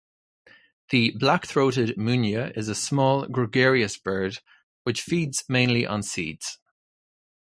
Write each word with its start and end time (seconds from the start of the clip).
The 0.89 1.11
black-throated 1.11 1.95
munia 1.95 2.57
is 2.57 2.67
a 2.69 2.73
small 2.73 3.27
gregarious 3.27 3.97
bird 3.99 4.39
which 4.81 5.03
feeds 5.03 5.43
mainly 5.47 5.85
on 5.85 6.01
seeds. 6.01 6.57